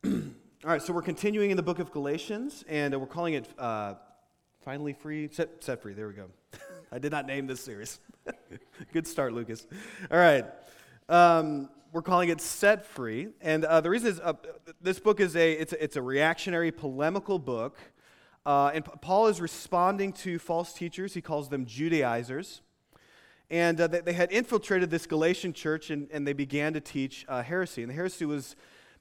[0.04, 0.12] All
[0.64, 3.94] right, so we're continuing in the book of Galatians, and we're calling it uh,
[4.64, 5.92] Finally Free, set, set Free.
[5.92, 6.26] There we go.
[6.92, 7.98] I did not name this series.
[8.92, 9.66] Good start, Lucas.
[10.08, 10.44] All right.
[11.08, 14.34] Um, we're calling it Set Free, and uh, the reason is uh,
[14.80, 17.76] this book is a it's, a it's a reactionary, polemical book,
[18.46, 21.14] uh, and Paul is responding to false teachers.
[21.14, 22.60] He calls them Judaizers.
[23.50, 27.24] And uh, they, they, had infiltrated this Galatian church and, and they began to teach
[27.28, 27.82] uh, heresy.
[27.82, 28.54] And the heresy was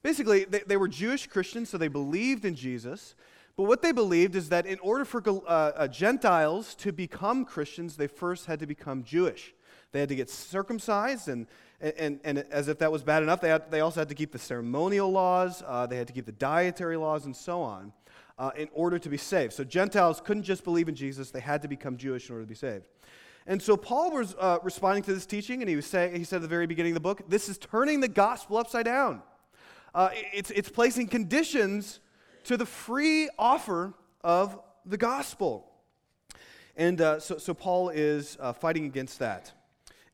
[0.08, 3.14] Basically, they, they were Jewish Christians, so they believed in Jesus.
[3.58, 7.98] But what they believed is that in order for uh, uh, Gentiles to become Christians,
[7.98, 9.54] they first had to become Jewish.
[9.92, 11.46] They had to get circumcised, and,
[11.82, 14.32] and, and as if that was bad enough, they, had, they also had to keep
[14.32, 17.92] the ceremonial laws, uh, they had to keep the dietary laws, and so on,
[18.40, 19.52] uh, in order to be saved.
[19.52, 22.50] So Gentiles couldn't just believe in Jesus, they had to become Jewish in order to
[22.50, 22.86] be saved.
[23.46, 26.38] And so Paul was uh, responding to this teaching, and he, was saying, he said
[26.38, 29.22] at the very beginning of the book, This is turning the gospel upside down
[29.94, 32.00] uh, it's, it's placing conditions
[32.46, 35.72] to the free offer of the gospel.
[36.76, 39.52] And uh, so, so Paul is uh, fighting against that.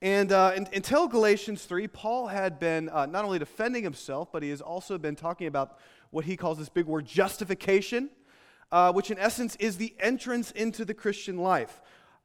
[0.02, 4.44] And uh, in, until Galatians 3, Paul had been uh, not only defending himself, but
[4.44, 5.78] he has also been talking about
[6.10, 8.10] what he calls this big word justification,
[8.72, 11.82] uh, which in essence is the entrance into the Christian life.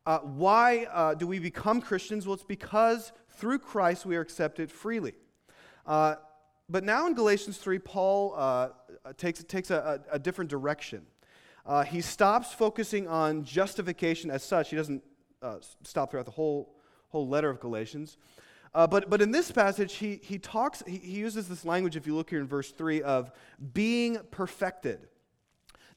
[0.06, 2.27] Uh, why uh, do we become Christians?
[2.27, 5.14] Well, it's because through Christ we are accepted freely.
[6.69, 8.69] Uh, but now in Galatians 3, Paul uh,
[9.16, 11.02] takes, takes a, a, a different direction.
[11.66, 14.70] Uh, he stops focusing on justification as such.
[14.70, 15.02] He doesn't
[15.42, 16.74] uh, stop throughout the whole,
[17.08, 18.16] whole letter of Galatians.
[18.74, 22.06] Uh, but, but in this passage, he, he talks, he, he uses this language, if
[22.06, 23.30] you look here in verse 3, of
[23.72, 25.08] being perfected.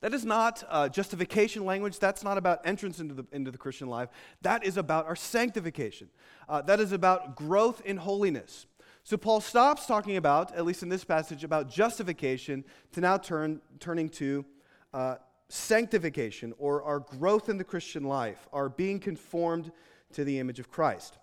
[0.02, 1.99] That is not uh, justification language.
[1.99, 4.09] That's not about entrance into the, into the Christian life.
[4.42, 6.09] That is about our sanctification.
[6.49, 8.66] Uh, that is about growth in holiness.
[9.04, 12.64] So Paul stops talking about, at least in this passage, about justification
[12.94, 14.46] to now turn turning to
[14.94, 15.16] uh,
[15.50, 19.72] sanctification or our growth in the Christian life, our being conformed
[20.14, 21.17] to the image of Christ.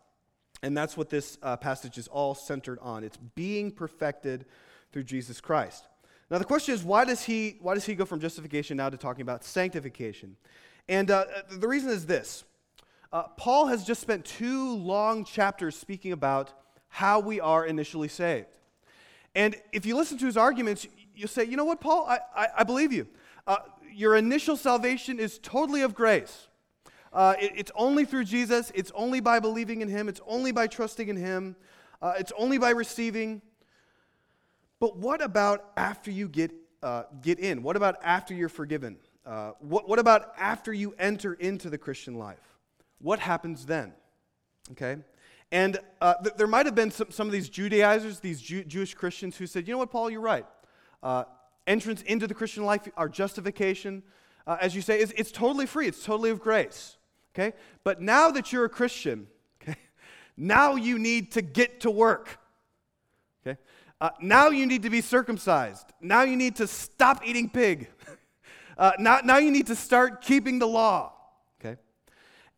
[0.62, 3.04] And that's what this uh, passage is all centered on.
[3.04, 4.44] It's being perfected
[4.92, 5.86] through Jesus Christ.
[6.30, 8.96] Now the question is, why does he why does he go from justification now to
[8.96, 10.36] talking about sanctification?
[10.88, 12.44] And uh, the reason is this:
[13.12, 16.52] uh, Paul has just spent two long chapters speaking about
[16.88, 18.46] how we are initially saved.
[19.34, 22.48] And if you listen to his arguments, you'll say, you know what, Paul, I, I,
[22.58, 23.06] I believe you.
[23.46, 23.56] Uh,
[23.92, 26.48] your initial salvation is totally of grace.
[27.12, 30.66] Uh, it, it's only through Jesus, it's only by believing in him, it's only by
[30.66, 31.56] trusting in him,
[32.02, 33.42] uh, it's only by receiving.
[34.80, 37.62] But what about after you get, uh, get in?
[37.62, 38.98] What about after you're forgiven?
[39.26, 42.56] Uh, what, what about after you enter into the Christian life?
[43.00, 43.92] What happens then?
[44.72, 44.98] Okay?
[45.50, 48.94] And uh, th- there might have been some, some of these Judaizers, these Jew- Jewish
[48.94, 50.46] Christians, who said, you know what, Paul, you're right.
[51.02, 51.24] Uh,
[51.66, 54.02] entrance into the Christian life, our justification,
[54.46, 56.96] uh, as you say, is, it's totally free, it's totally of grace.
[57.34, 57.56] Okay?
[57.84, 59.26] But now that you're a Christian,
[59.62, 59.78] okay,
[60.36, 62.38] now you need to get to work.
[63.46, 63.58] Okay?
[64.00, 65.86] Uh, now you need to be circumcised.
[66.00, 67.88] Now you need to stop eating pig.
[68.78, 71.12] Uh, now, now you need to start keeping the law.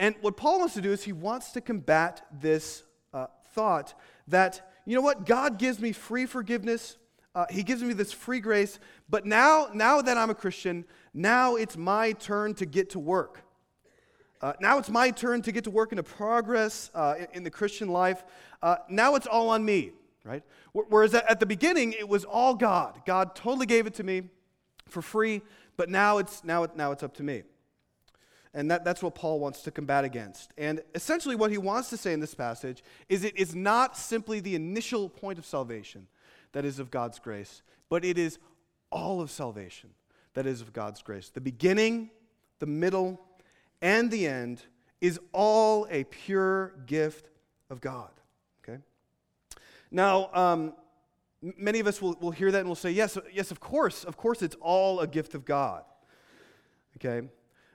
[0.01, 3.93] And what Paul wants to do is he wants to combat this uh, thought
[4.29, 6.97] that, you know what, God gives me free forgiveness.
[7.35, 8.79] Uh, he gives me this free grace,
[9.11, 13.43] but now, now that I'm a Christian, now it's my turn to get to work.
[14.41, 17.51] Uh, now it's my turn to get to work into progress uh, in, in, the
[17.51, 18.25] Christian life.
[18.63, 19.91] Uh, now it's all on me,
[20.25, 20.43] right?
[20.73, 23.03] Whereas at the beginning, it was all God.
[23.05, 24.23] God totally gave it to me
[24.89, 25.43] for free,
[25.77, 27.43] but now it's, now it, now it's up to me.
[28.53, 30.53] And that, that's what Paul wants to combat against.
[30.59, 34.41] And essentially, what he wants to say in this passage is it is not simply
[34.41, 36.09] the initial point of salvation
[36.53, 38.39] that is of God's grace, but it is
[38.91, 39.91] all of salvation
[40.35, 41.29] that is of God's grace.
[41.29, 42.11] The beginning,
[42.59, 43.21] the middle,
[43.81, 44.63] and the end
[45.01, 47.29] is all a pure gift
[47.71, 48.11] of God.
[48.63, 48.79] Okay?
[49.91, 50.75] Now, um,
[51.41, 54.17] many of us will, will hear that and will say, yes, yes, of course, of
[54.17, 55.85] course, it's all a gift of God.
[56.97, 57.29] Okay?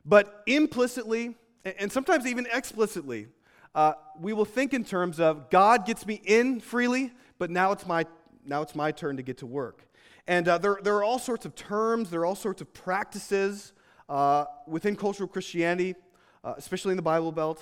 [0.05, 3.27] But implicitly, and sometimes even explicitly,
[3.73, 7.87] uh, we will think in terms of God gets me in freely, but now it's
[7.87, 8.05] my,
[8.45, 9.87] now it's my turn to get to work.
[10.27, 13.73] And uh, there, there are all sorts of terms, there are all sorts of practices
[14.07, 15.95] uh, within cultural Christianity,
[16.43, 17.61] uh, especially in the Bible Belt,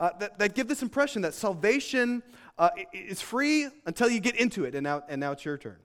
[0.00, 2.24] uh, that, that give this impression that salvation
[2.58, 5.78] uh, is free until you get into it, and now, and now it's your turn.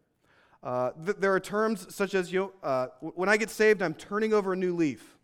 [1.06, 4.54] Th- there are terms such as, you know, when I get saved, I'm turning over
[4.54, 5.19] a new leaf.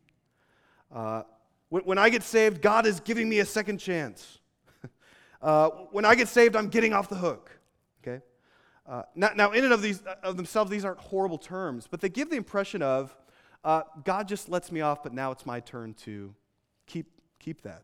[0.95, 1.23] Uh,
[1.67, 4.39] when, when, I get saved, God is giving me a second chance.
[5.41, 7.51] uh, when I get saved, I'm getting off the hook.
[8.01, 8.23] Okay?
[8.87, 12.07] Uh, now, now, in and of, these, of themselves, these aren't horrible terms, but they
[12.07, 13.13] give the impression of
[13.65, 16.33] uh, God just lets me off, but now it's my turn to
[16.87, 17.07] keep,
[17.39, 17.83] keep that.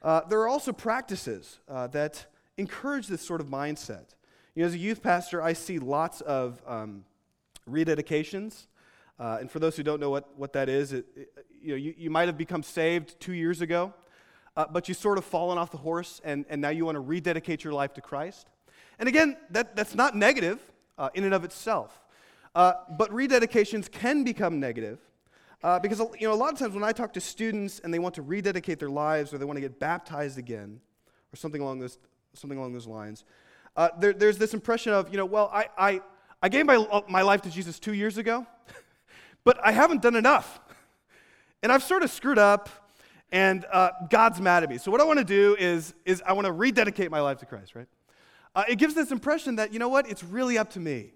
[0.00, 2.24] Uh, there are also practices uh, that
[2.56, 4.14] encourage this sort of mindset.
[4.54, 7.04] You know, as a youth pastor, I see lots of um,
[7.68, 8.68] rededications.
[9.18, 11.04] Uh, and for those who don't know what, what that is, it,
[11.62, 13.94] you, know, you, you might have become saved two years ago,
[14.56, 17.00] uh, but you've sort of fallen off the horse, and, and now you want to
[17.00, 18.48] rededicate your life to Christ.
[18.98, 20.60] And again, that, that's not negative
[20.98, 22.00] uh, in and of itself.
[22.54, 24.98] Uh, but rededications can become negative
[25.62, 27.98] uh, because you know, a lot of times when I talk to students and they
[27.98, 30.80] want to rededicate their lives or they want to get baptized again
[31.32, 31.98] or something along, this,
[32.34, 33.24] something along those lines,
[33.76, 36.00] uh, there, there's this impression of, you know, well, I, I,
[36.42, 38.46] I gave my, my life to Jesus two years ago,
[39.44, 40.60] but I haven't done enough.
[41.62, 42.68] And I've sort of screwed up,
[43.30, 44.78] and uh, God's mad at me.
[44.78, 47.46] So what I want to do is, is I want to rededicate my life to
[47.46, 47.86] Christ, right?
[48.54, 51.12] Uh, it gives this impression that, you know what, it's really up to me.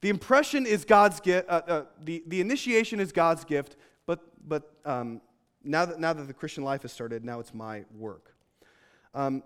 [0.00, 3.76] The impression is God's gift, uh, uh, the, the initiation is God's gift,
[4.06, 5.20] but, but um,
[5.62, 8.34] now, that, now that the Christian life has started, now it's my work.
[9.14, 9.42] Um,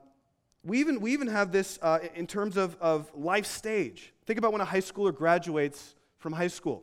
[0.65, 4.15] we, even, we even have this uh, in terms of, of life stage.
[4.27, 6.83] Think about when a high schooler graduates from high school.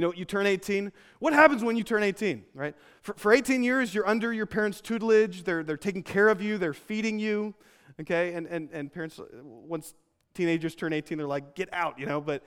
[0.00, 0.92] You know, you turn 18.
[1.18, 2.74] What happens when you turn 18, right?
[3.02, 5.42] For, for 18 years, you're under your parents' tutelage.
[5.44, 7.52] They're, they're taking care of you, they're feeding you,
[8.00, 8.32] okay?
[8.32, 9.92] And, and, and parents, once
[10.32, 12.18] teenagers turn 18, they're like, get out, you know?
[12.18, 12.42] But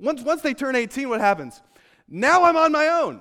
[0.00, 1.60] once, once they turn 18, what happens?
[2.08, 3.20] Now I'm on my own,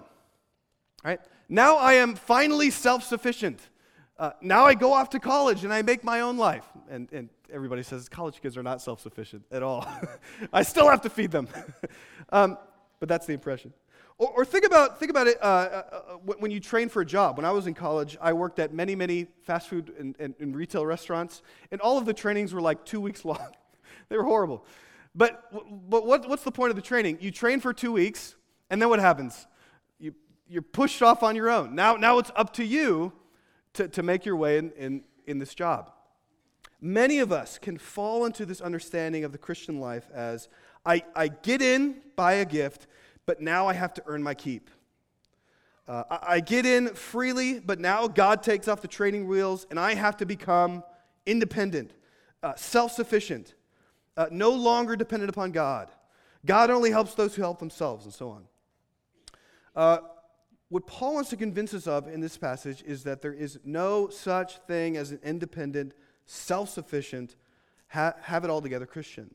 [1.04, 1.20] right?
[1.50, 3.60] Now I am finally self sufficient.
[4.18, 6.64] Uh, now I go off to college and I make my own life.
[6.90, 9.86] And, and everybody says college kids are not self sufficient at all.
[10.54, 11.50] I still have to feed them.
[12.30, 12.58] um,
[13.00, 13.74] but that's the impression.
[14.18, 17.06] Or, or, think about, think about it uh, uh, uh when you train for a
[17.06, 17.36] job.
[17.36, 20.56] When I was in college, I worked at many, many fast food and, and, and
[20.56, 23.52] retail restaurants, and all of the trainings were like two weeks long.
[24.10, 24.66] they were horrible.
[25.14, 25.50] But,
[25.90, 27.18] but what, what's the point of the training?
[27.22, 28.36] You train for two weeks,
[28.70, 29.48] and then what happens?
[30.00, 30.14] You,
[30.48, 31.76] you're pushed off on your own.
[31.76, 33.14] Now, now it's up to you
[33.74, 35.92] to, to make your way in, in, in this job.
[36.82, 40.50] Many of us can fall into this understanding of the Christian life as
[40.86, 42.88] I, I get in by a gift,
[43.26, 44.70] but now I have to earn my keep.
[45.88, 49.80] Uh, I, I get in freely, but now God takes off the training wheels, and
[49.80, 50.84] I have to become
[51.26, 51.92] independent,
[52.44, 53.56] uh, self sufficient
[54.18, 55.90] uh, no longer dependent upon God.
[56.46, 58.44] God only helps those who help themselves, and so on.
[59.76, 59.98] Uh,
[60.70, 64.10] what Paul wants to convince us of in this passage is that there is no
[64.10, 65.94] such thing as an independent,
[66.26, 67.36] self sufficient,
[67.88, 69.34] ha- have it all together Christian.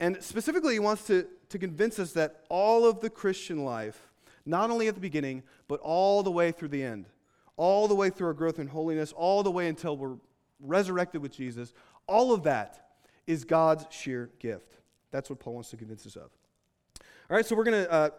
[0.00, 4.10] And specifically, he wants to, to convince us that all of the Christian life,
[4.44, 7.06] not only at the beginning, but all the way through the end,
[7.56, 10.16] all the way through our growth in holiness, all the way until we're
[10.60, 11.72] resurrected with Jesus,
[12.06, 12.90] all of that
[13.26, 14.78] is God's sheer gift.
[15.10, 16.30] That's what Paul wants to convince us of.
[17.30, 18.10] All right, so we're going to uh,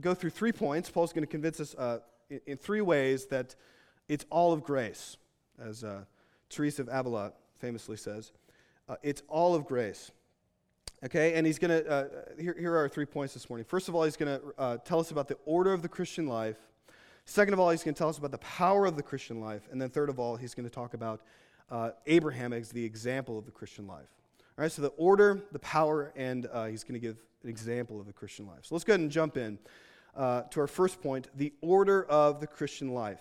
[0.00, 0.90] go through three points.
[0.90, 3.54] Paul's going to convince us uh, in, in, three ways that
[4.08, 5.16] it's all of grace,
[5.62, 6.02] as uh,
[6.48, 8.32] Teresa of Avila famously says.
[8.88, 10.10] Uh, it's all of grace.
[11.02, 12.08] Okay, and he's going to, uh,
[12.38, 13.64] here, here are our three points this morning.
[13.64, 16.26] First of all, he's going to uh, tell us about the order of the Christian
[16.26, 16.58] life.
[17.24, 19.62] Second of all, he's going to tell us about the power of the Christian life.
[19.72, 21.22] And then third of all, he's going to talk about
[22.06, 24.08] Abraham as the example of the Christian life.
[24.58, 27.98] All right, so the order, the power, and uh, he's going to give an example
[27.98, 28.58] of the Christian life.
[28.64, 29.58] So let's go ahead and jump in
[30.14, 33.20] uh, to our first point the order of the Christian life.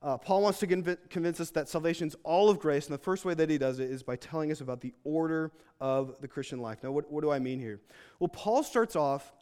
[0.00, 3.02] Uh, Paul wants to conv- convince us that salvation is all of grace, and the
[3.02, 5.50] first way that he does it is by telling us about the order
[5.80, 6.82] of the Christian life.
[6.82, 7.80] Now, what, what do I mean here?
[8.20, 9.32] Well, Paul starts off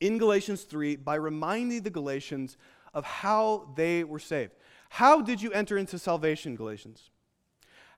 [0.00, 2.56] in Galatians 3 by reminding the Galatians
[2.94, 4.52] of how they were saved.
[4.88, 7.10] How did you enter into salvation, Galatians?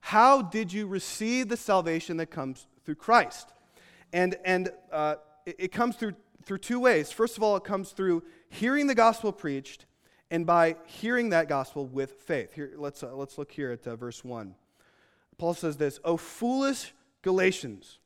[0.01, 3.51] How did you receive the salvation that comes through Christ.
[4.13, 6.13] And, and uh, it, it comes through,
[6.45, 7.11] through two ways.
[7.11, 9.85] First of all, it comes through hearing the gospel preached
[10.31, 12.53] and by hearing that gospel with faith.
[12.53, 14.55] Here, let's, uh, let's look here at uh, verse 1.
[15.37, 17.99] Paul says this O foolish Galatians,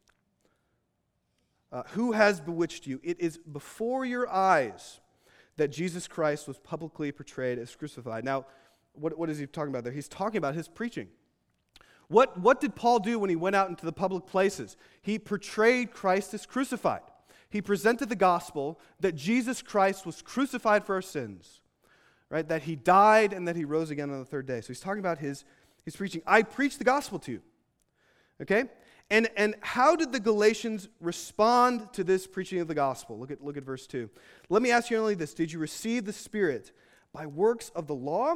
[1.72, 3.00] uh, who has bewitched you?
[3.04, 5.00] It is before your eyes
[5.58, 8.24] that Jesus Christ was publicly portrayed as crucified.
[8.24, 8.46] Now,
[8.94, 9.94] what, what is he talking about there?
[9.94, 11.10] He's talking about his preaching.
[12.08, 14.78] What, what did Paul do when he went out into the public places?
[15.02, 17.02] He portrayed Christ as crucified.
[17.50, 21.59] He presented the gospel that Jesus Christ was crucified for our sins,
[22.30, 22.48] right?
[22.48, 24.62] That he died and that he rose again on the third day.
[24.62, 25.46] So he's talking about his,
[25.86, 26.22] his preaching.
[26.26, 27.42] I preached the gospel to you,
[28.42, 28.66] okay?
[29.10, 33.18] And, and how did the Galatians respond to this preaching of the gospel?
[33.18, 34.10] Look at, look at verse 2.
[34.50, 36.72] Let me ask you only this Did you receive the Spirit
[37.12, 38.36] by works of the law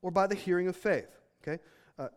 [0.00, 1.08] or by the hearing of faith?
[1.42, 1.60] Okay?
[1.98, 2.08] Uh,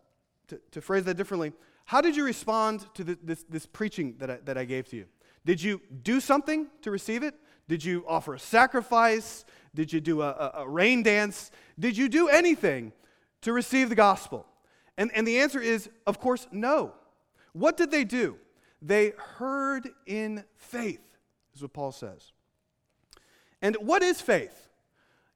[0.47, 1.53] to, to phrase that differently,
[1.85, 4.97] How did you respond to the, this, this preaching that I, that I gave to
[4.97, 5.05] you?
[5.43, 7.33] Did you do something to receive it?
[7.67, 9.43] Did you offer a sacrifice?
[9.73, 11.51] Did you do a, a, rain dance?
[11.79, 12.91] Did you do anything
[13.41, 14.45] to receive the gospel?
[14.97, 16.93] And, and the answer is, of course, no.
[17.53, 18.37] What did they do?
[18.81, 21.01] They heard in faith,
[21.55, 22.31] is what Paul says.
[23.61, 24.69] And what is faith?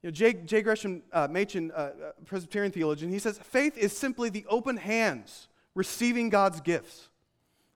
[0.01, 0.34] You know, J.
[0.34, 0.62] J.
[0.62, 1.92] Gresham uh, Machen, uh, uh,
[2.25, 7.10] Presbyterian theologian, he says faith is simply the open hands receiving God's gifts.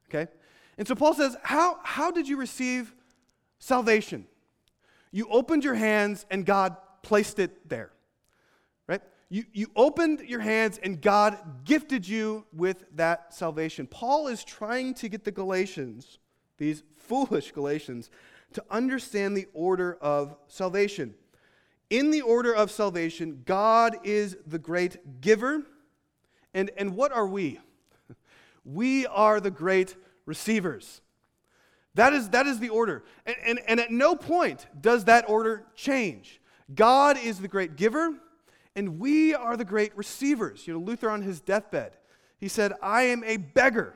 [0.10, 0.30] Okay?
[0.78, 2.94] And so Paul says, how, how did you receive
[3.60, 4.26] salvation?
[5.12, 7.92] You opened your hands and God placed it there.
[8.88, 9.02] Right?
[9.30, 13.88] You, you opened your hands and God gifted you with that salvation.
[13.88, 16.20] Paul is trying to get the Galatians,
[16.58, 18.10] these foolish Galatians,
[18.54, 21.14] to understand the order of salvation.
[21.90, 25.64] In the order of salvation, God is the great giver.
[26.54, 27.60] And, and what are we?
[28.66, 29.96] We are the great
[30.28, 31.02] receivers.
[32.00, 33.04] That is, that is the order.
[33.26, 36.40] And, and, and at no point does that order change.
[36.74, 38.16] God is the great giver,
[38.74, 40.66] and we are the great receivers.
[40.66, 41.98] You know, Luther on his deathbed,
[42.38, 43.96] he said, I am a beggar.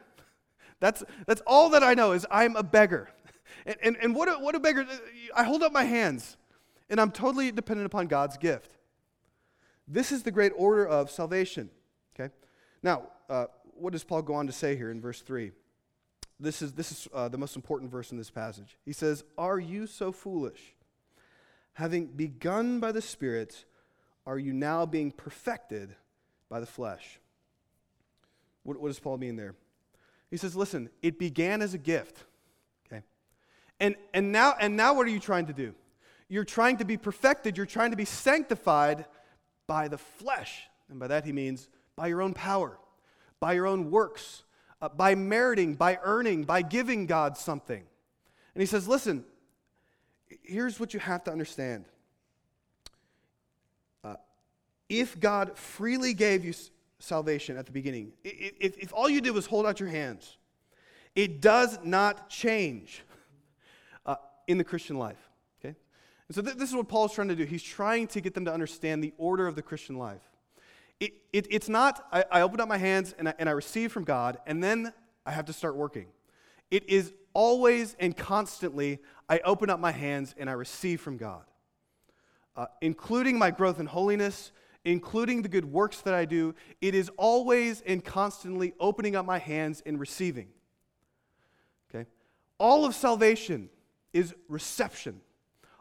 [0.81, 3.10] That's, that's all that I know is I'm a beggar.
[3.65, 4.86] And, and, and what, a, what a beggar,
[5.33, 6.36] I hold up my hands,
[6.89, 8.72] and I'm totally dependent upon God's gift.
[9.88, 11.69] This is the great order of salvation.
[12.19, 12.33] Okay?
[12.81, 15.53] Now, uh, what does Paul go on to say here in verse 3?
[16.40, 18.78] This is, this is uh, the most important verse in this passage.
[18.86, 20.75] He says, Are you so foolish?
[21.74, 23.66] Having begun by the Spirit,
[24.25, 25.96] are you now being perfected
[26.50, 27.20] by the flesh?
[28.63, 29.56] What, what does Paul mean there?
[30.32, 32.24] He says, Listen, it began as a gift.
[32.88, 33.04] Okay?
[33.80, 35.74] And, and, now, and now what are you trying to do?
[36.30, 39.06] You're trying to be perfected, you're trying to be sanctified
[39.68, 40.63] by the flesh.
[40.90, 42.78] And by that he means by your own power,
[43.40, 44.44] by your own works,
[44.84, 47.82] uh, by meriting, by earning, by giving God something.
[48.54, 49.24] And he says, listen,
[50.42, 51.86] here's what you have to understand.
[54.04, 54.16] Uh,
[54.90, 56.54] if God freely gave you
[57.00, 60.36] salvation at the beginning, if, if all you did was hold out your hands,
[61.16, 63.04] it does not change
[64.06, 64.16] uh,
[64.48, 65.30] in the Christian life.
[65.62, 65.78] Okay?
[66.28, 67.46] And so th- this is what Paul is trying to do.
[67.46, 70.33] He's trying to get them to understand the order of the Christian life.
[71.03, 73.91] It, it, it's not, I, I open up my hands and I, and I receive
[73.91, 74.93] from God, and then
[75.25, 76.05] I have to start working.
[76.72, 81.43] It is always and constantly, I open up my hands and I receive from God,
[82.55, 84.53] uh, including my growth in holiness,
[84.86, 86.55] including the good works that I do.
[86.79, 90.48] It is always and constantly opening up my hands and receiving.
[91.93, 92.07] Okay?
[92.60, 93.69] All of salvation
[94.13, 95.19] is reception.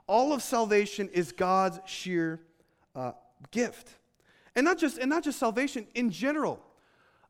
[0.08, 2.40] All of salvation is God's sheer
[2.96, 3.12] uh,
[3.52, 3.98] gift.
[4.54, 6.60] And not just, and not just salvation, in general.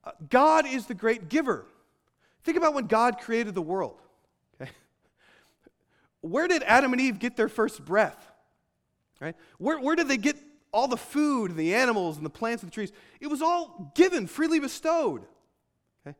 [0.04, 1.66] Uh, God is the great giver.
[2.42, 4.00] Think about when God created the world.
[4.60, 4.70] Okay?
[6.20, 8.32] Where did Adam and Eve get their first breath?
[9.20, 9.36] Right?
[9.58, 10.36] Where, where did they get
[10.72, 12.90] all the food and the animals and the plants and the trees?
[13.20, 15.22] It was all given, freely bestowed.
[16.04, 16.16] Okay?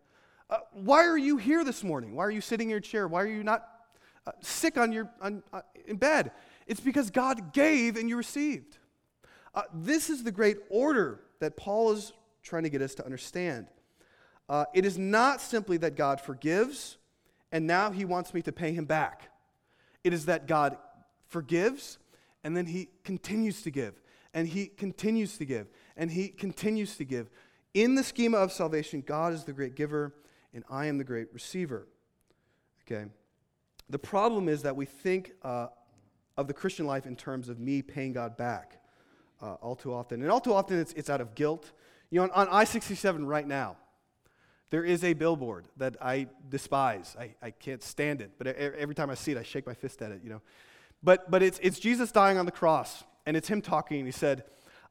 [0.49, 2.15] Uh, why are you here this morning?
[2.15, 3.09] Why are you sitting in your chair?
[3.09, 3.67] Why are you not
[4.25, 6.31] uh, sick on your, on, uh, in bed?
[6.69, 8.79] It's because God gave and you received.
[9.55, 13.67] Uh, this is the great order that Paul is trying to get us to understand.
[14.49, 16.97] Uh, it is not simply that God forgives
[17.53, 19.29] and now he wants me to pay him back.
[20.05, 20.77] It is that God
[21.29, 21.99] forgives
[22.43, 24.01] and then he continues to give
[24.35, 27.31] and he continues to give and he continues to give.
[27.75, 30.15] In the schema of salvation, God is the great giver
[30.55, 31.87] and I am the great receiver.
[32.87, 33.07] Okay?
[33.89, 35.69] The problem is that we think uh,
[36.37, 38.82] of the Christian life in terms of me paying God back
[39.43, 40.23] uh, all too often.
[40.23, 41.73] And all too often, it's, it's out of guilt.
[42.11, 43.77] You know, on, on I 67 right now,
[44.71, 47.15] there is a billboard that I despise.
[47.19, 48.33] I, I can't stand it.
[48.39, 50.41] But every time I see it, I shake my fist at it, you know.
[51.03, 54.45] But, but it's, it's Jesus dying on the cross, and it's him talking, he said,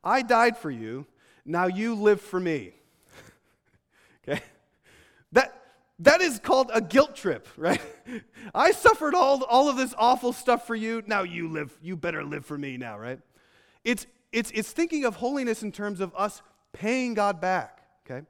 [0.04, 1.08] I died for you,
[1.46, 2.74] now you live for me.
[4.28, 4.42] okay?
[5.32, 5.58] That,
[6.00, 7.82] that is called a guilt trip, right?
[8.54, 12.24] I suffered all, all of this awful stuff for you, now you live, you better
[12.24, 13.20] live for me now, right?
[13.84, 16.42] It's, it's, it's thinking of holiness in terms of us
[16.74, 18.26] paying God back, okay?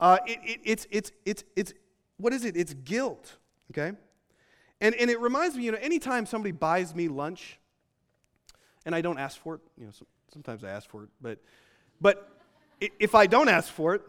[0.00, 1.74] Uh, it, it, it's, it's, it's, it's,
[2.16, 2.56] what is it?
[2.56, 3.36] It's guilt,
[3.70, 3.96] okay?
[4.80, 7.58] And, and it reminds me, you know, anytime somebody buys me lunch,
[8.84, 9.92] and I don't ask for it, you know,
[10.32, 11.38] sometimes I ask for it, but,
[12.00, 12.30] but
[12.80, 14.02] if I don't ask for it,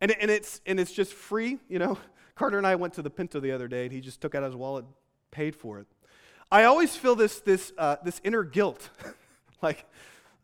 [0.00, 1.98] and, and, it's, and it's just free, you know,
[2.34, 4.44] Carter and I went to the Pinto the other day, and he just took out
[4.44, 4.84] his wallet,
[5.30, 5.86] paid for it.
[6.50, 8.88] I always feel this, this, uh, this inner guilt,
[9.62, 9.84] like,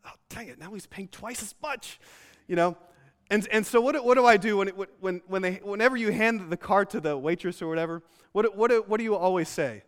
[0.05, 1.99] oh, dang it, now he's paying twice as much,
[2.47, 2.77] you know.
[3.29, 6.11] And, and so what, what do I do when, it, when, when they, whenever you
[6.11, 8.03] hand the card to the waitress or whatever?
[8.33, 9.83] What, what, what do you always say?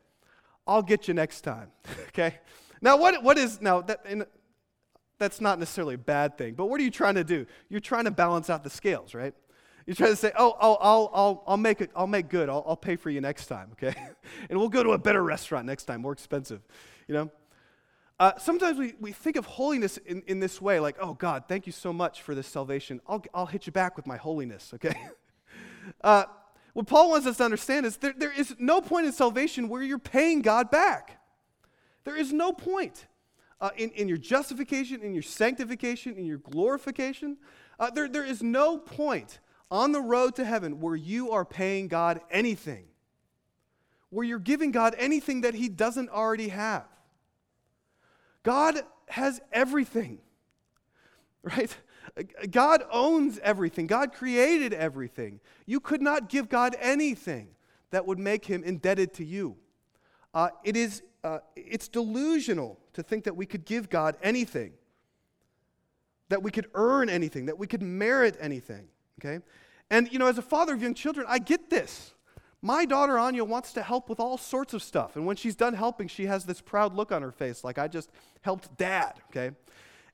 [0.66, 1.72] I'll get you next time.
[2.10, 2.40] okay?
[2.82, 4.06] Now, what, what is, now, that,
[5.20, 7.46] that's not necessarily a bad thing, but what are you trying to do?
[7.70, 9.34] You're trying to balance out the scales, right?
[9.86, 12.50] You're trying to say, oh, oh I'll, I'll, I'll make it, I'll make good.
[12.50, 13.96] I'll, I'll pay for you next time, okay?
[14.50, 16.62] and we'll go to a better restaurant next time, more expensive,
[17.08, 17.32] you know?
[18.20, 21.68] Uh, sometimes we, we think of holiness in, in this way, like, oh, God, thank
[21.68, 23.00] you so much for this salvation.
[23.08, 24.96] I'll, I'll hit you back with my holiness, okay?
[26.02, 26.24] uh,
[26.74, 29.84] what Paul wants us to understand is there, there is no point in salvation where
[29.84, 31.22] you're paying God back.
[32.06, 33.06] There is no point
[33.62, 37.38] uh, in, in your justification, in your sanctification, in your glorification.
[37.80, 41.88] Uh, there, there is no point on the road to heaven where you are paying
[41.88, 42.86] God anything,
[44.10, 46.86] where you're giving God anything that He doesn't already have.
[48.48, 50.20] God has everything,
[51.44, 51.76] right?
[52.50, 53.88] God owns everything.
[53.88, 55.42] God created everything.
[55.66, 57.50] You could not give God anything
[57.92, 59.58] that would make him indebted to you.
[60.34, 64.72] Uh, it is, uh, it's delusional to think that we could give God anything,
[66.30, 68.88] that we could earn anything, that we could merit anything,
[69.20, 69.44] okay?
[69.90, 72.14] And, you know, as a father of young children, I get this.
[72.62, 75.16] My daughter Anya wants to help with all sorts of stuff.
[75.16, 77.88] And when she's done helping, she has this proud look on her face, like I
[77.88, 78.10] just
[78.42, 79.56] helped dad, okay?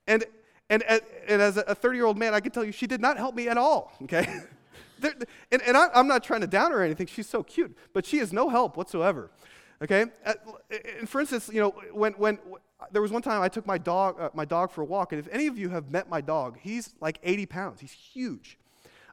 [0.07, 0.25] And,
[0.69, 0.83] and,
[1.27, 3.33] and as a 30 year old man, I can tell you she did not help
[3.33, 4.27] me at all, okay?
[5.51, 7.07] and and I, am not trying to down her or anything.
[7.07, 9.31] She's so cute, but she is no help whatsoever,
[9.81, 10.05] okay?
[11.00, 12.39] And for instance, you know, when, when,
[12.91, 15.19] there was one time I took my dog, uh, my dog for a walk, and
[15.19, 17.79] if any of you have met my dog, he's like 80 pounds.
[17.79, 18.57] He's huge.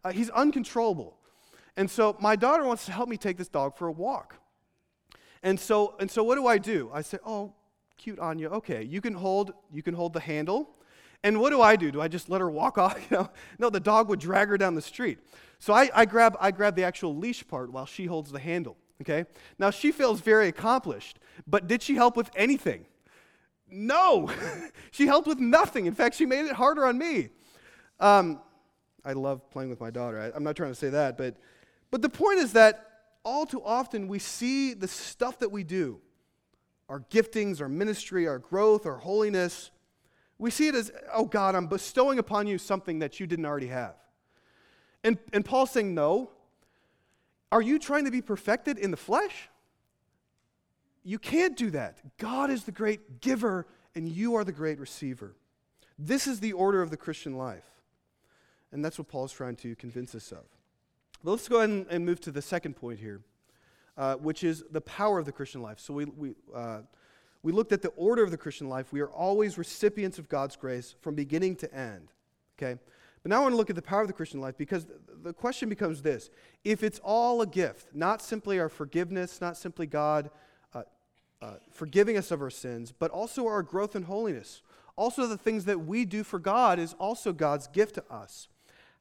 [0.02, 1.16] Uh, he's uncontrollable.
[1.76, 4.36] And so my daughter wants to help me take this dog for a walk.
[5.42, 6.90] And so, and so what do I do?
[6.92, 7.54] I say, oh,
[7.96, 10.70] cute Anya, okay, you can hold, you can hold the handle.
[11.22, 11.90] And what do I do?
[11.90, 12.98] Do I just let her walk off?
[13.10, 13.30] You know?
[13.58, 15.18] No, the dog would drag her down the street.
[15.58, 18.76] So I, I, grab, I grab the actual leash part while she holds the handle.
[19.02, 19.24] Okay?
[19.58, 22.86] Now she feels very accomplished, but did she help with anything?
[23.70, 24.30] No,
[24.90, 25.86] she helped with nothing.
[25.86, 27.28] In fact, she made it harder on me.
[27.98, 28.40] Um,
[29.04, 30.20] I love playing with my daughter.
[30.20, 31.36] I, I'm not trying to say that, but
[31.90, 32.86] but the point is that
[33.24, 36.00] all too often we see the stuff that we do,
[36.88, 39.70] our giftings, our ministry, our growth, our holiness,
[40.38, 43.66] we see it as, oh God, I'm bestowing upon you something that you didn't already
[43.66, 43.94] have.
[45.04, 46.30] And, and Paul's saying, no.
[47.52, 49.50] Are you trying to be perfected in the flesh?
[51.02, 51.98] You can't do that.
[52.18, 55.34] God is the great giver, and you are the great receiver.
[55.98, 57.64] This is the order of the Christian life.
[58.72, 60.44] And that's what Paul's trying to convince us of.
[61.22, 63.20] But let's go ahead and, move to the second point here,
[63.96, 65.78] uh, which is the power of the Christian life.
[65.78, 66.80] So we, we, uh,
[67.42, 68.92] we looked at the order of the Christian life.
[68.92, 72.12] We are always recipients of God's grace from beginning to end.
[72.58, 72.78] Okay?
[73.22, 74.86] But now I want to look at the power of the Christian life because
[75.22, 76.30] the question becomes this
[76.64, 80.30] if it's all a gift, not simply our forgiveness, not simply God
[80.74, 80.82] uh,
[81.42, 84.62] uh, forgiving us of our sins, but also our growth in holiness,
[84.96, 88.48] also the things that we do for God is also God's gift to us.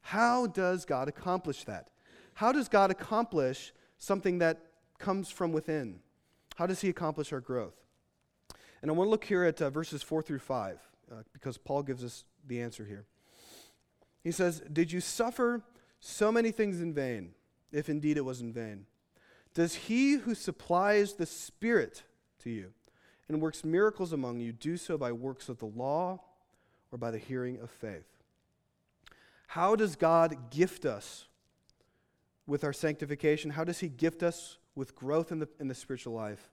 [0.02, 1.88] How does God accomplish that?
[2.34, 4.60] How does God accomplish something that
[4.98, 6.00] comes from within?
[6.56, 7.74] How does He accomplish our growth?
[8.82, 10.78] And I want to look here at uh, verses 4 through 5,
[11.10, 13.04] uh, because Paul gives us the answer here.
[14.22, 15.62] He says, Did you suffer
[16.00, 17.32] so many things in vain,
[17.72, 18.86] if indeed it was in vain?
[19.52, 22.04] Does he who supplies the Spirit
[22.40, 22.72] to you
[23.28, 26.20] and works miracles among you do so by works of the law
[26.90, 28.06] or by the hearing of faith?
[29.48, 31.26] How does God gift us
[32.50, 33.52] with our sanctification?
[33.52, 36.50] How does He gift us with growth in the, in the spiritual life?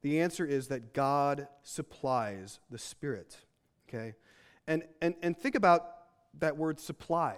[0.00, 3.36] The answer is that God supplies the Spirit.
[3.86, 4.14] Okay?
[4.66, 5.86] And, and, and think about
[6.40, 7.36] that word supply.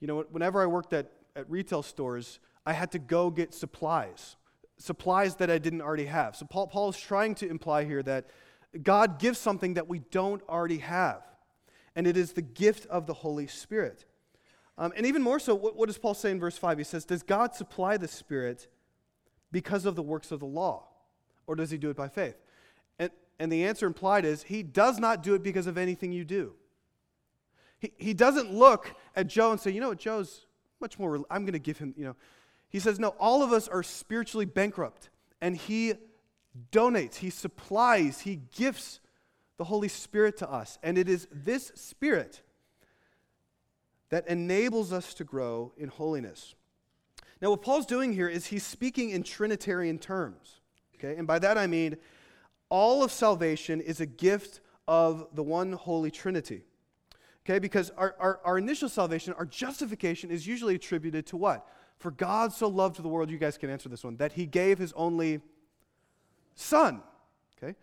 [0.00, 4.36] You know, whenever I worked at, at retail stores, I had to go get supplies,
[4.78, 6.36] supplies that I didn't already have.
[6.36, 8.26] So Paul, Paul is trying to imply here that
[8.82, 11.22] God gives something that we don't already have,
[11.94, 14.06] and it is the gift of the Holy Spirit.
[14.78, 16.78] Um, and even more so, what, what does Paul say in verse 5?
[16.78, 18.68] He says, Does God supply the Spirit
[19.50, 20.84] because of the works of the law?
[21.46, 22.36] Or does he do it by faith?
[22.98, 26.24] And, and the answer implied is, He does not do it because of anything you
[26.24, 26.52] do.
[27.78, 30.46] He, he doesn't look at Joe and say, You know what, Joe's
[30.80, 32.16] much more, I'm going to give him, you know.
[32.68, 35.08] He says, No, all of us are spiritually bankrupt.
[35.40, 35.94] And He
[36.70, 39.00] donates, He supplies, He gifts
[39.56, 40.78] the Holy Spirit to us.
[40.82, 42.42] And it is this Spirit
[44.10, 46.54] that enables us to grow in holiness.
[47.40, 50.60] Now, what Paul's doing here is he's speaking in Trinitarian terms.
[50.94, 51.16] Okay?
[51.16, 51.96] And by that I mean
[52.68, 56.62] all of salvation is a gift of the one holy Trinity.
[57.44, 61.68] Okay, because our, our, our initial salvation, our justification is usually attributed to what?
[61.98, 64.78] For God so loved the world, you guys can answer this one, that he gave
[64.78, 65.40] his only
[66.56, 67.02] son.
[67.56, 67.76] Okay?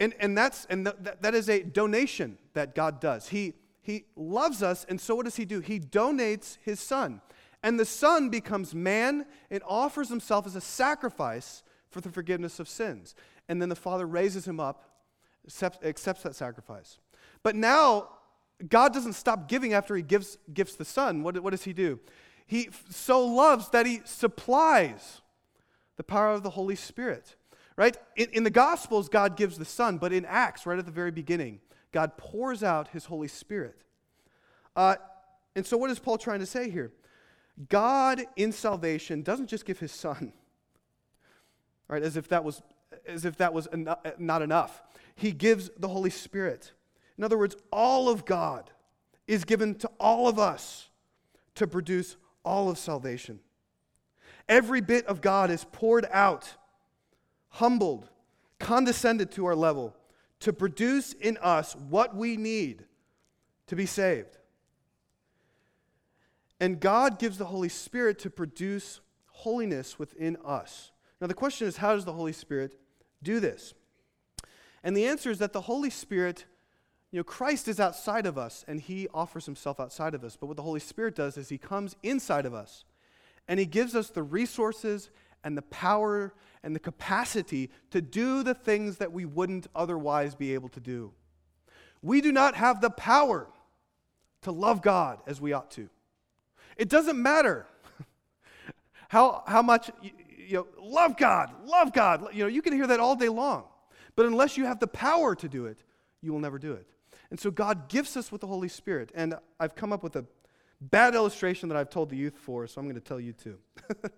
[0.00, 3.28] And, and, that's, and th- that is a donation that God does.
[3.28, 3.52] He,
[3.86, 5.60] he loves us, and so what does he do?
[5.60, 7.20] He donates his son.
[7.62, 12.68] And the son becomes man and offers himself as a sacrifice for the forgiveness of
[12.68, 13.14] sins.
[13.48, 14.90] And then the father raises him up,
[15.46, 16.98] accepts, accepts that sacrifice.
[17.44, 18.08] But now,
[18.68, 21.22] God doesn't stop giving after he gives, gives the son.
[21.22, 22.00] What, what does he do?
[22.44, 25.20] He so loves that he supplies
[25.96, 27.36] the power of the Holy Spirit.
[27.76, 27.96] Right?
[28.16, 31.12] In, in the Gospels, God gives the Son, but in Acts, right at the very
[31.12, 31.60] beginning,
[31.96, 33.80] God pours out his Holy Spirit.
[34.76, 34.96] Uh,
[35.54, 36.92] and so, what is Paul trying to say here?
[37.70, 40.34] God in salvation doesn't just give his Son,
[41.88, 42.02] right?
[42.02, 42.60] As if that was,
[43.08, 43.66] as if that was
[44.18, 44.82] not enough.
[45.14, 46.72] He gives the Holy Spirit.
[47.16, 48.70] In other words, all of God
[49.26, 50.90] is given to all of us
[51.54, 53.40] to produce all of salvation.
[54.50, 56.56] Every bit of God is poured out,
[57.48, 58.10] humbled,
[58.58, 59.96] condescended to our level
[60.40, 62.84] to produce in us what we need
[63.66, 64.38] to be saved.
[66.60, 70.92] And God gives the Holy Spirit to produce holiness within us.
[71.20, 72.78] Now, the question is how does the Holy Spirit
[73.22, 73.74] do this?
[74.82, 76.46] And the answer is that the Holy Spirit
[77.12, 80.36] you know, Christ is outside of us and he offers himself outside of us.
[80.36, 82.84] But what the Holy Spirit does is he comes inside of us
[83.48, 85.10] and he gives us the resources
[85.46, 90.54] and the power and the capacity to do the things that we wouldn't otherwise be
[90.54, 91.12] able to do.
[92.02, 93.46] We do not have the power
[94.42, 95.88] to love God as we ought to.
[96.76, 97.64] It doesn't matter
[99.08, 102.34] how, how much you, know, love God, love God.
[102.34, 103.66] You know, you can hear that all day long.
[104.16, 105.78] But unless you have the power to do it,
[106.22, 106.88] you will never do it.
[107.30, 109.12] And so God gifts us with the Holy Spirit.
[109.14, 110.24] And I've come up with a
[110.80, 113.58] bad illustration that I've told the youth for, so I'm going to tell you too.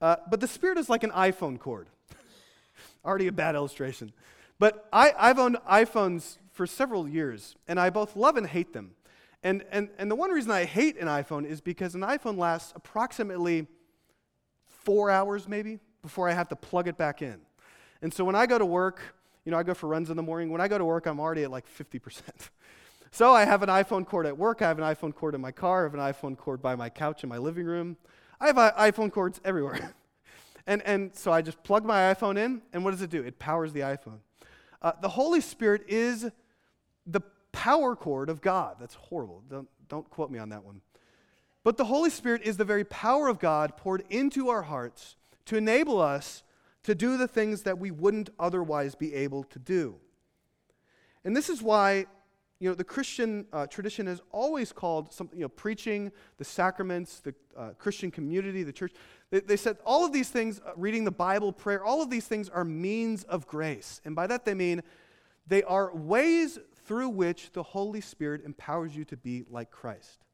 [0.00, 1.88] uh, but the Spirit is like an iPhone cord.
[3.04, 4.12] Already a bad illustration.
[4.58, 8.92] But I, I've owned iPhones for several years, and I both love and hate them.
[9.42, 12.72] And, and, and the one reason I hate an iPhone is because an iPhone lasts
[12.74, 13.66] approximately
[14.66, 17.40] four hours, maybe, before I have to plug it back in.
[18.02, 19.00] And so when I go to work,
[19.44, 20.50] you know, I go for runs in the morning.
[20.50, 22.22] When I go to work, I'm already at like 50%.
[23.10, 24.62] so I have an iPhone cord at work.
[24.62, 25.80] I have an iPhone cord in my car.
[25.80, 27.96] I have an iPhone cord by my couch in my living room.
[28.40, 29.94] I have iPhone cords everywhere.
[30.66, 33.22] and, and so I just plug my iPhone in, and what does it do?
[33.22, 34.18] It powers the iPhone.
[34.82, 36.30] Uh, the Holy Spirit is
[37.06, 37.20] the
[37.52, 38.76] power cord of God.
[38.78, 39.42] That's horrible.
[39.48, 40.80] Don't, don't quote me on that one.
[41.64, 45.56] But the Holy Spirit is the very power of God poured into our hearts to
[45.56, 46.42] enable us
[46.84, 49.96] to do the things that we wouldn't otherwise be able to do.
[51.24, 52.06] And this is why
[52.58, 57.20] you know, the Christian uh, tradition has always called something, you know, preaching, the sacraments,
[57.20, 58.92] the uh, Christian community, the church.
[59.30, 62.26] They, they said all of these things, uh, reading the Bible, prayer, all of these
[62.26, 64.00] things are means of grace.
[64.04, 64.82] And by that they mean
[65.46, 70.24] they are ways through which the Holy Spirit empowers you to be like Christ.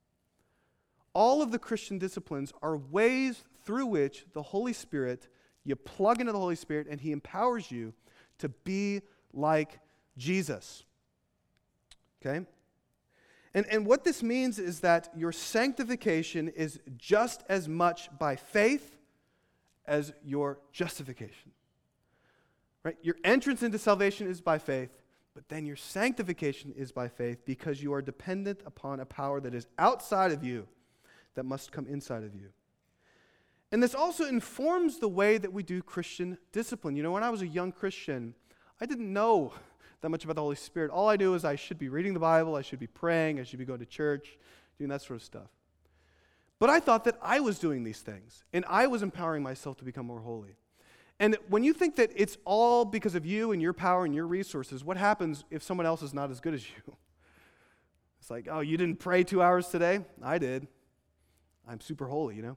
[1.15, 5.29] All of the Christian disciplines are ways through which the Holy Spirit
[5.65, 7.93] you plug into the Holy Spirit, and He empowers you
[8.39, 9.79] to be like
[10.17, 10.85] Jesus.
[12.25, 12.47] Okay?
[13.55, 18.97] And, and what this means is that your sanctification is just as much by faith
[19.87, 21.53] as your justification.
[22.83, 22.97] Right?
[23.03, 24.91] Your entrance into salvation is by faith,
[25.35, 29.55] but then your sanctification is by faith because you are dependent upon a power that
[29.55, 30.67] is outside of you
[31.35, 32.49] that must come inside of you.
[33.71, 36.95] And this also informs the way that we do Christian discipline.
[36.95, 38.35] You know, when I was a young Christian,
[38.81, 39.55] I didn't know
[40.03, 40.91] that much about the Holy Spirit.
[40.91, 43.45] All I knew is I should be reading the Bible, I should be praying, I
[43.45, 44.37] should be going to church,
[44.79, 45.49] doing that sort of stuff.
[46.59, 49.85] But I thought that I was doing these things, and I was empowering myself to
[49.85, 50.57] become more holy.
[51.19, 54.27] And when you think that it's all because of you and your power and your
[54.27, 56.97] resources, what happens if someone else is not as good as you?
[58.21, 60.05] It's like, oh, you didn't pray two hours today?
[60.23, 60.69] I did.
[61.69, 62.57] I'm super holy, you know?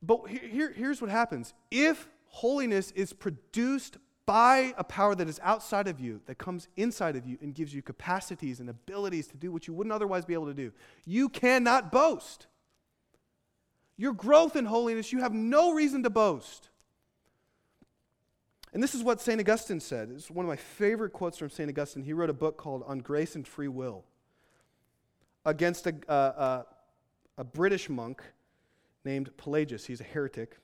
[0.00, 5.88] But here, here's what happens if holiness is produced by a power that is outside
[5.88, 9.50] of you, that comes inside of you and gives you capacities and abilities to do
[9.50, 10.70] what you wouldn't otherwise be able to do,
[11.06, 12.46] you cannot boast.
[13.96, 16.68] Your growth in holiness, you have no reason to boast.
[18.74, 19.40] And this is what St.
[19.40, 20.10] Augustine said.
[20.14, 21.70] It's one of my favorite quotes from St.
[21.70, 22.02] Augustine.
[22.02, 24.04] He wrote a book called On Grace and Free Will
[25.46, 26.66] against a,
[27.38, 28.22] a British monk
[29.06, 29.86] named Pelagius.
[29.86, 30.58] He's a heretic.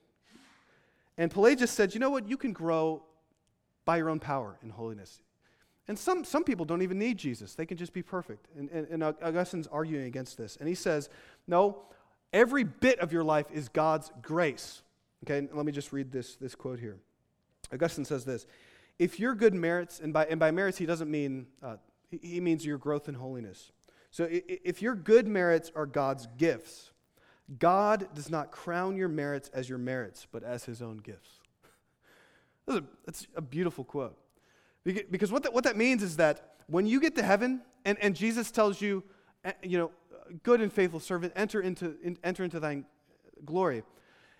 [1.17, 2.29] And Pelagius said, You know what?
[2.29, 3.05] You can grow
[3.85, 5.21] by your own power in holiness.
[5.87, 8.49] And some, some people don't even need Jesus, they can just be perfect.
[8.57, 10.57] And, and, and Augustine's arguing against this.
[10.59, 11.11] And he says,
[11.47, 11.83] no,
[12.33, 14.83] every bit of your life is God's grace.
[15.25, 16.99] Okay, let me just read this, this quote here.
[17.73, 18.47] Augustine says this
[18.99, 21.77] If your good merits, and by, and by merits he doesn't mean, uh,
[22.11, 23.73] he, he means your growth in holiness.
[24.11, 26.93] So if your good merits are God's gifts,
[27.59, 31.41] God does not crown your merits as your merits, but as his own gifts.
[32.67, 34.17] That's a, beautiful quote.
[34.85, 38.15] Because what that, what that means is that when you get to heaven and, and
[38.15, 39.03] Jesus tells you,
[39.45, 39.91] eh, you know,
[40.43, 42.85] good and faithful servant, enter into, in, enter into thy
[43.45, 43.83] glory,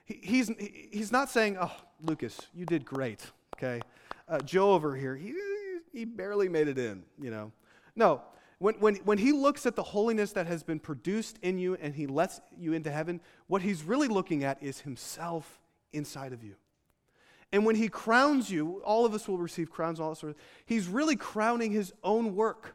[0.05, 0.51] he, he's,
[0.91, 3.81] he's not saying, oh, Lucas, you did great, okay?
[4.29, 5.35] Uh, Joe over here, he,
[5.93, 7.53] he barely made it in, you know.
[7.97, 8.23] No,
[8.59, 11.95] when, when, when he looks at the holiness that has been produced in you and
[11.95, 15.61] he lets you into heaven, what he's really looking at is himself
[15.93, 16.55] inside of you.
[17.55, 20.37] And when he crowns you, all of us will receive crowns, all that sort of
[20.67, 22.75] he's really crowning his own work.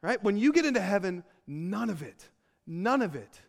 [0.00, 0.22] Right?
[0.22, 2.28] When you get into heaven, none of it,
[2.68, 3.40] none of it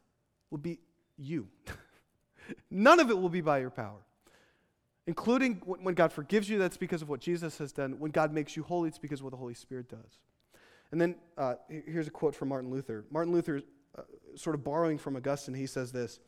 [0.50, 0.80] will be
[1.16, 1.48] you.
[2.72, 4.00] none of it will be by your power.
[5.06, 8.00] Including when God forgives you, that's because of what Jesus has done.
[8.00, 10.18] When God makes you holy, it's because of what the Holy Spirit does.
[10.92, 13.06] And then uh, here's a quote from Martin Luther.
[13.12, 13.62] Martin Luther,
[13.96, 14.02] uh,
[14.34, 16.20] sort of borrowing from Augustine, he says this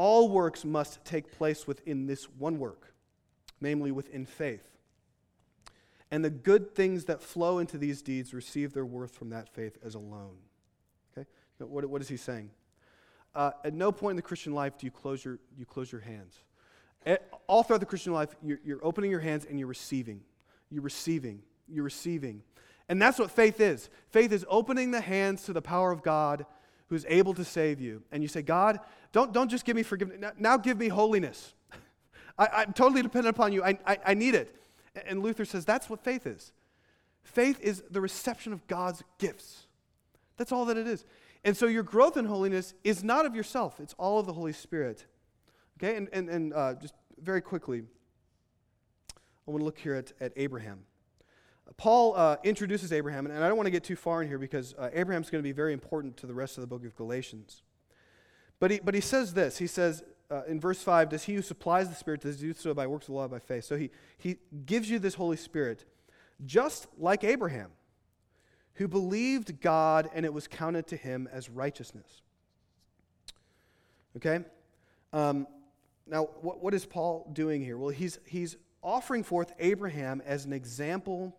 [0.00, 2.94] All works must take place within this one work,
[3.60, 4.62] namely within faith.
[6.12, 9.76] And the good things that flow into these deeds receive their worth from that faith
[9.84, 10.36] as alone.
[11.10, 11.26] Okay?
[11.58, 12.50] What, what is he saying?
[13.34, 16.02] Uh, at no point in the Christian life do you close your, you close your
[16.02, 16.42] hands.
[17.04, 20.20] At, all throughout the Christian life, you're, you're opening your hands and you're receiving.
[20.70, 21.42] You're receiving.
[21.66, 22.44] You're receiving.
[22.88, 23.90] And that's what faith is.
[24.10, 26.46] Faith is opening the hands to the power of God
[26.88, 28.02] who's able to save you.
[28.12, 28.80] And you say, God,
[29.12, 30.32] don't, don't just give me forgiveness.
[30.38, 31.54] Now give me holiness.
[32.38, 33.62] I, am totally dependent upon you.
[33.62, 34.54] I, I, I need it.
[35.06, 36.52] And Luther says that's what faith is.
[37.22, 39.66] Faith is the reception of God's gifts.
[40.36, 41.04] That's all that it is.
[41.44, 44.52] And so your growth in holiness is not of yourself, it's all of the Holy
[44.52, 45.06] Spirit.
[45.78, 47.82] Okay, and, and, and uh, just very quickly,
[49.46, 50.80] I want to look here at, at Abraham.
[51.76, 54.74] Paul uh, introduces Abraham, and I don't want to get too far in here because
[54.78, 57.62] uh, Abraham's going to be very important to the rest of the book of Galatians.
[58.58, 61.42] But he, but he says this He says uh, in verse 5 Does he who
[61.42, 63.64] supplies the Spirit, does do so by works of the law by faith?
[63.64, 65.84] So he, he gives you this Holy Spirit,
[66.44, 67.70] just like Abraham,
[68.74, 72.22] who believed God and it was counted to him as righteousness.
[74.16, 74.44] Okay?
[75.12, 75.46] Um,
[76.06, 77.76] now, what, what is Paul doing here?
[77.76, 81.36] Well, he's, he's offering forth Abraham as an example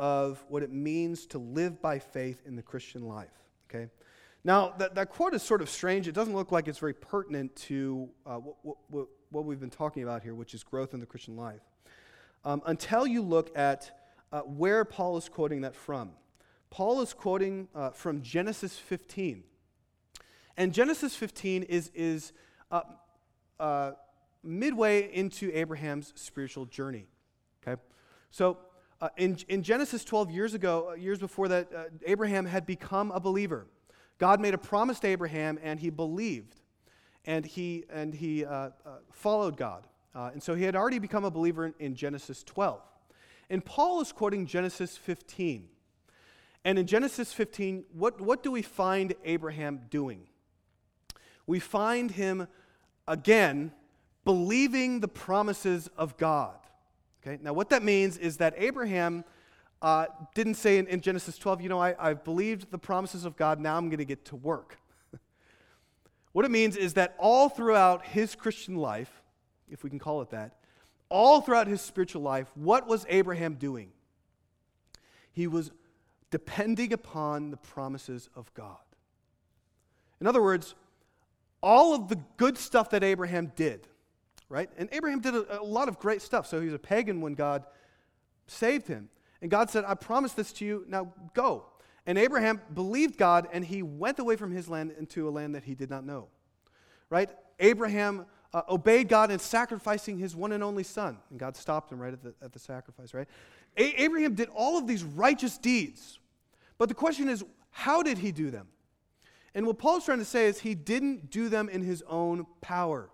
[0.00, 3.28] of what it means to live by faith in the Christian life.
[3.68, 3.90] Okay?
[4.42, 6.08] Now, that, that quote is sort of strange.
[6.08, 10.02] It doesn't look like it's very pertinent to uh, what, what, what, we've been talking
[10.02, 11.60] about here, which is growth in the Christian life,
[12.46, 13.90] um, until you look at
[14.32, 16.12] uh, where Paul is quoting that from.
[16.70, 19.44] Paul is quoting uh, from Genesis 15.
[20.56, 22.32] And Genesis 15 is, is
[22.70, 22.80] uh,
[23.58, 23.92] uh,
[24.42, 27.06] midway into Abraham's spiritual journey.
[27.62, 27.78] Okay?
[28.30, 28.56] So,
[29.00, 33.10] uh, in, in Genesis 12 years ago, uh, years before that, uh, Abraham had become
[33.12, 33.66] a believer.
[34.18, 36.56] God made a promise to Abraham, and he believed,
[37.24, 38.70] and he, and he uh, uh
[39.10, 39.86] followed God.
[40.12, 42.80] And so he had already become a believer in, in Genesis 12.
[43.48, 45.68] And Paul is quoting Genesis 15.
[46.64, 50.28] And in Genesis 15, what, what do we find Abraham doing?
[51.46, 52.48] We find him,
[53.08, 53.72] again,
[54.24, 56.59] believing the promises of God.
[57.22, 57.38] Okay?
[57.42, 59.24] Now, what that means is that Abraham
[59.82, 63.36] uh, didn't say in, in, Genesis 12, you know, I, I've believed the promises of
[63.36, 64.78] God, now I'm going to get to work.
[66.32, 69.22] what it means is that all throughout his Christian life,
[69.70, 70.56] if we can call it that,
[71.08, 73.90] all throughout his spiritual life, what was Abraham doing?
[75.32, 75.70] He was
[76.30, 78.76] depending upon the promises of God.
[80.20, 80.74] In other words,
[81.62, 83.86] all of the good stuff that Abraham did,
[84.50, 84.68] right?
[84.76, 86.46] And Abraham did a, a, lot of great stuff.
[86.46, 87.64] So he was a pagan when God
[88.46, 89.08] saved him.
[89.40, 91.64] And God said, I promise this to you, now go.
[92.04, 95.64] And Abraham believed God and he went away from his land into a land that
[95.64, 96.26] he did not know,
[97.08, 97.30] right?
[97.60, 101.18] Abraham uh, obeyed God in sacrificing his one and only son.
[101.30, 103.28] And God stopped him right at the, at the sacrifice, right?
[103.76, 106.18] A- Abraham did all of these righteous deeds.
[106.76, 108.66] But the question is, how did he do them?
[109.54, 113.10] And what Paul's trying to say is he didn't do them in his own power.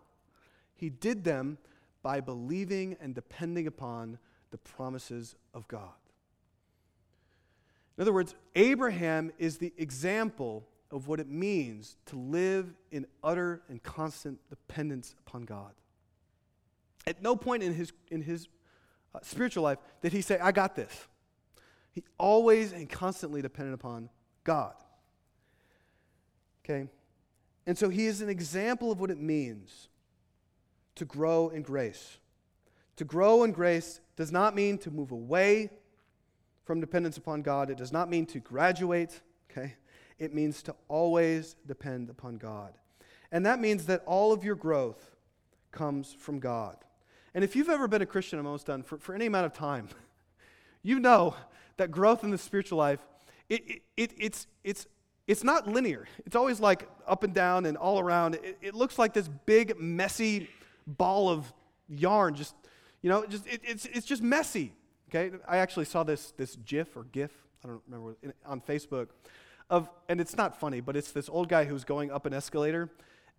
[0.77, 1.59] He did them
[2.03, 4.19] by believing and depending upon
[4.51, 5.95] the promises of God.
[7.97, 13.63] In other words, Abraham is the example of what it means to live in utter
[13.69, 15.73] and constant dependence upon God.
[17.07, 18.49] At no point in his, in his
[19.15, 21.09] uh, spiritual life, did he say, I got this.
[21.93, 24.11] He always and constantly dependent upon
[24.45, 24.75] God.
[26.65, 26.89] Okay?
[27.67, 29.89] And so he is an example of what it means
[30.97, 32.19] to grow in grace.
[32.97, 35.71] To grow in grace does not mean to move away
[36.65, 37.71] from dependence upon God.
[37.71, 39.75] It does not mean to graduate, okay?
[40.19, 42.75] It means to always depend upon God.
[43.31, 45.15] And that means that all of your growth
[45.71, 46.77] comes from God.
[47.35, 49.53] And if you've ever been a Christian, I'm almost done, for, for any amount of
[49.53, 49.89] time,
[50.83, 51.37] you know
[51.77, 53.01] that growth in the spiritual life,
[53.49, 54.87] it, it, it, it's, it's,
[55.27, 56.07] it's not linear.
[56.25, 58.37] It's always like up and down and all around.
[58.37, 60.49] It, it looks like this big, messy
[60.87, 61.53] ball of
[61.89, 62.35] yarn.
[62.35, 62.55] Just,
[63.03, 64.73] you know, just, it, it's, it's just messy.
[65.09, 65.37] Okay?
[65.49, 67.33] I actually saw this, this GIF or GIF,
[67.65, 69.09] I don't remember, on Facebook
[69.69, 72.91] of, and it's not funny, but it's this old guy who's going up an escalator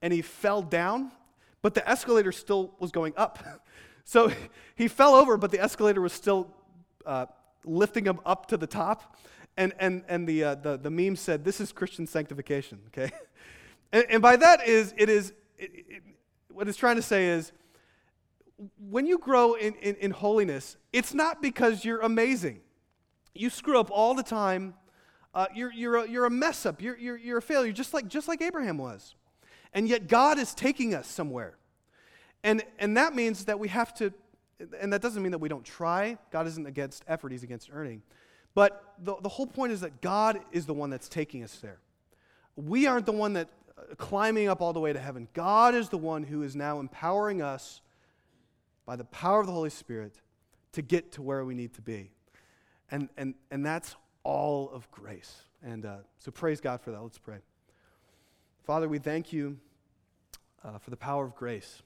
[0.01, 1.11] and he fell down,
[1.61, 3.39] but the escalator still was going up.
[4.03, 4.31] so
[4.75, 6.53] he fell over, but the escalator was still
[7.05, 7.25] uh,
[7.63, 9.17] lifting him up to the top.
[9.55, 13.11] And, and, and the, uh, the, the meme said, This is Christian sanctification, okay?
[13.91, 16.03] and, and by that is, it is, it, it,
[16.57, 17.51] what it's trying to say is,
[18.89, 22.61] when you grow in, in, in holiness, it's not because you're amazing.
[23.35, 24.73] You screw up all the time.
[25.35, 26.81] Uh, you're, you're, a, you're a mess up.
[26.81, 29.13] You're, you're, you're a failure, just like, just like Abraham was.
[29.71, 31.59] And yet God is taking us somewhere.
[32.43, 34.11] And, and that means that we have to,
[34.79, 36.17] and that doesn't mean that we don't try.
[36.31, 38.01] God isn't against effort, He's against earning.
[38.55, 41.77] But the, the whole point is that God is the one that's taking us there.
[42.55, 43.49] We aren't the one that
[43.97, 45.27] climbing up all the way to heaven.
[45.33, 47.81] God is the one who is now empowering us
[48.85, 50.15] by the power of the Holy Spirit
[50.73, 52.11] to get to where we need to be.
[52.89, 55.35] And, and, and that's all of grace.
[55.63, 57.01] And uh, so praise God for that.
[57.01, 57.37] Let's pray.
[58.63, 59.57] Father, we thank you
[60.63, 61.81] uh, for the power of grace,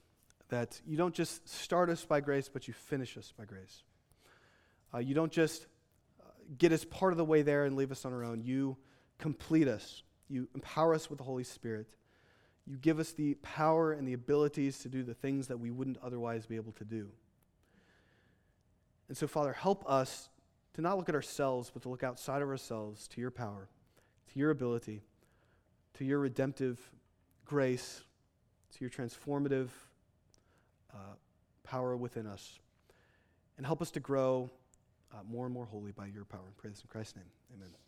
[0.48, 3.82] that you don't just start us by grace, but you finish us by grace.
[4.92, 5.66] Uh, you don't just
[6.20, 6.24] uh,
[6.58, 8.42] get us part of the way there and leave us on our own.
[8.42, 8.76] You
[9.18, 10.02] complete us.
[10.32, 11.86] You empower us with the Holy Spirit.
[12.66, 15.98] You give us the power and the abilities to do the things that we wouldn't
[16.02, 17.08] otherwise be able to do.
[19.08, 20.30] And so, Father, help us
[20.72, 23.68] to not look at ourselves, but to look outside of ourselves to your power,
[24.32, 25.02] to your ability,
[25.98, 26.80] to your redemptive
[27.44, 28.00] grace,
[28.74, 29.68] to your transformative
[30.94, 31.14] uh,
[31.62, 32.58] power within us.
[33.58, 34.50] And help us to grow
[35.12, 36.46] uh, more and more holy by your power.
[36.46, 37.26] And pray this in Christ's name.
[37.54, 37.81] Amen.